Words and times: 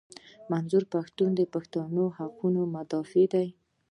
منظور 0.51 0.83
پښتین 0.93 1.31
د 1.35 1.41
پښتنو 1.53 2.03
د 2.11 2.15
حقوقو 2.17 2.63
مدافع 2.75 3.25
دي. 3.33 3.47